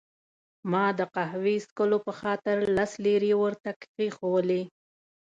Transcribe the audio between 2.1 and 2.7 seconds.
خاطر